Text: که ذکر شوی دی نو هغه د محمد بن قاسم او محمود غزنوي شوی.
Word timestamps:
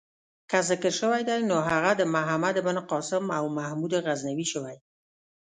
که 0.49 0.57
ذکر 0.69 0.91
شوی 0.99 1.21
دی 1.29 1.39
نو 1.49 1.57
هغه 1.71 1.91
د 1.99 2.01
محمد 2.15 2.55
بن 2.65 2.77
قاسم 2.89 3.25
او 3.37 3.45
محمود 3.57 3.93
غزنوي 4.05 4.45
شوی. 4.53 4.75